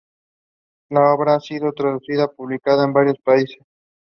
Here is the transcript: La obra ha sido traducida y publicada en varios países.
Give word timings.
La 0.89 1.13
obra 1.13 1.35
ha 1.35 1.39
sido 1.39 1.73
traducida 1.73 2.23
y 2.23 2.35
publicada 2.35 2.85
en 2.85 2.91
varios 2.93 3.19
países. 3.19 3.63